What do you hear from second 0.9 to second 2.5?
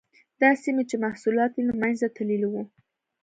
محصولات یې له منځه تللي